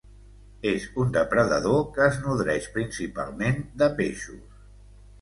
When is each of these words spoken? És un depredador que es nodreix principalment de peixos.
És 0.69 0.87
un 1.03 1.11
depredador 1.17 1.85
que 1.99 2.03
es 2.07 2.19
nodreix 2.25 2.73
principalment 2.81 3.65
de 3.85 3.95
peixos. 4.03 4.63